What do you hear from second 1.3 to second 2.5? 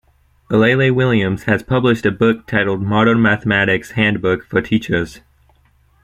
has published a book